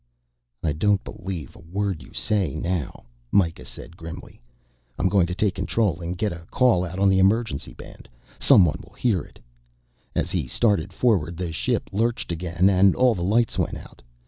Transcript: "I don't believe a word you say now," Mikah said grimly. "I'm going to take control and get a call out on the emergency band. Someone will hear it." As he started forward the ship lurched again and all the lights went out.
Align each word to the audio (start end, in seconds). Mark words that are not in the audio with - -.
"I 0.63 0.71
don't 0.73 1.03
believe 1.03 1.55
a 1.55 1.59
word 1.59 2.01
you 2.01 2.11
say 2.11 2.55
now," 2.55 3.03
Mikah 3.31 3.65
said 3.65 3.95
grimly. 3.95 4.41
"I'm 4.97 5.07
going 5.09 5.27
to 5.27 5.35
take 5.35 5.53
control 5.53 6.01
and 6.01 6.17
get 6.17 6.31
a 6.33 6.47
call 6.49 6.83
out 6.83 6.97
on 6.97 7.07
the 7.07 7.19
emergency 7.19 7.75
band. 7.75 8.09
Someone 8.39 8.79
will 8.81 8.95
hear 8.95 9.21
it." 9.21 9.37
As 10.15 10.31
he 10.31 10.47
started 10.47 10.91
forward 10.91 11.37
the 11.37 11.51
ship 11.53 11.87
lurched 11.93 12.31
again 12.31 12.67
and 12.67 12.95
all 12.95 13.13
the 13.13 13.21
lights 13.21 13.59
went 13.59 13.75
out. 13.77 14.01